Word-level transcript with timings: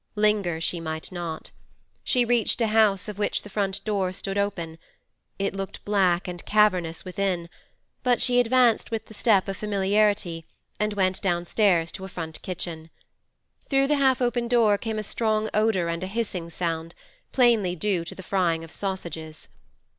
Linger 0.15 0.59
she 0.59 0.79
might 0.79 1.11
not. 1.11 1.51
She 2.03 2.25
reached 2.25 2.59
a 2.59 2.65
house 2.65 3.07
of 3.07 3.19
which 3.19 3.43
the 3.43 3.51
front 3.51 3.85
door 3.85 4.11
stood 4.13 4.35
open; 4.35 4.79
it 5.37 5.53
looked 5.53 5.85
black 5.85 6.27
and 6.27 6.43
cavernous 6.43 7.05
within; 7.05 7.49
but 8.01 8.19
she 8.19 8.39
advanced 8.39 8.89
with 8.89 9.05
the 9.05 9.13
step 9.13 9.47
of 9.47 9.57
familiarity, 9.57 10.47
and 10.79 10.93
went 10.93 11.21
downstairs 11.21 11.91
to 11.91 12.03
a 12.03 12.07
front 12.09 12.41
kitchen. 12.41 12.89
Through 13.69 13.85
the 13.85 13.97
half 13.97 14.23
open 14.23 14.47
door 14.47 14.75
came 14.79 14.97
a 14.97 15.03
strong 15.03 15.51
odour 15.53 15.87
and 15.87 16.03
a 16.03 16.07
hissing 16.07 16.49
sound, 16.49 16.95
plainly 17.31 17.75
due 17.75 18.03
to 18.05 18.15
the 18.15 18.23
frying 18.23 18.63
of 18.63 18.71
sausages. 18.71 19.49